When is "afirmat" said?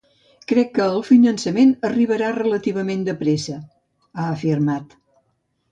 4.39-4.99